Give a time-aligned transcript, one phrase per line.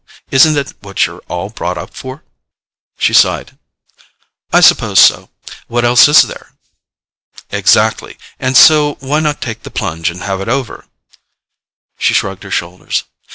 [0.31, 2.23] Isn't it what you're all brought up for?"
[2.97, 3.59] She sighed.
[4.51, 5.29] "I suppose so.
[5.67, 6.55] What else is there?"
[7.51, 8.17] "Exactly.
[8.39, 10.85] And so why not take the plunge and have it over?"
[11.99, 13.03] She shrugged her shoulders.